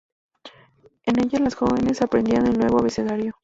En 1.03 1.19
ellas 1.19 1.41
los 1.41 1.53
jóvenes 1.53 2.01
aprendían 2.01 2.47
el 2.47 2.57
nuevo 2.57 2.79
abecedario. 2.79 3.35